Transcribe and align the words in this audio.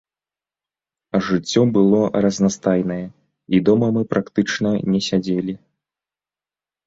Жыццё 1.27 1.61
было 1.75 1.99
разнастайнае, 2.25 3.05
і 3.57 3.61
дома 3.69 3.87
мы 3.97 4.01
практычна 4.13 4.69
не 4.95 4.99
сядзелі. 5.09 5.53